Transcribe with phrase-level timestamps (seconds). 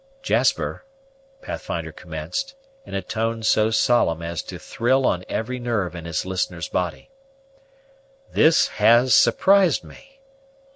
[0.23, 0.83] "Jasper,"
[1.43, 2.55] Pathfinder commenced,
[2.87, 7.11] in a tone so solemn as to thrill on every nerve in his listener's body,
[8.31, 10.19] "this has surprised me!